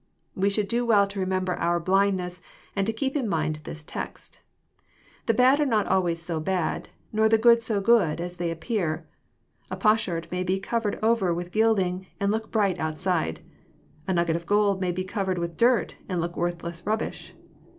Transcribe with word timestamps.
We 0.33 0.49
should 0.49 0.67
do 0.67 0.83
well 0.83 1.05
to 1.05 1.19
remember 1.19 1.53
our 1.57 1.79
blindness, 1.79 2.41
and 2.75 2.87
to 2.87 2.91
keep 2.91 3.15
in 3.15 3.29
mind 3.29 3.59
this 3.65 3.83
text. 3.83 4.39
The 5.27 5.33
bad 5.35 5.59
are 5.59 5.65
not 5.67 5.85
always 5.85 6.23
so 6.23 6.39
bad, 6.39 6.89
nor 7.13 7.29
the 7.29 7.37
good 7.37 7.61
so 7.61 7.79
good 7.81 8.19
as 8.19 8.37
they 8.37 8.49
appear.\ 8.49 9.05
A 9.69 9.75
potsherd 9.77 10.27
may 10.31 10.41
be 10.41 10.59
covered 10.59 10.97
over 11.03 11.35
with 11.35 11.51
gilding, 11.51 12.07
and 12.19 12.31
look 12.31 12.49
bright 12.49 12.79
outside. 12.79 13.41
A 14.07 14.13
nugget 14.13 14.35
of 14.35 14.47
gold 14.47 14.81
may 14.81 14.91
be 14.91 15.03
covered 15.03 15.37
with 15.37 15.55
dirt, 15.55 15.97
and 16.09 16.19
look 16.19 16.35
worthless 16.35 16.81
rubbish. 16.83 17.35